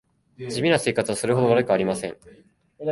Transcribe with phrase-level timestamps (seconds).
[0.35, 2.17] 地味な生活はそれほど悪くはありません